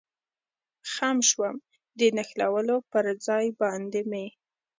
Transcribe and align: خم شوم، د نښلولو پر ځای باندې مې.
خم 0.91 1.17
شوم، 1.29 1.55
د 1.99 2.01
نښلولو 2.15 2.77
پر 2.91 3.05
ځای 3.25 3.45
باندې 3.61 4.01
مې. 4.09 4.25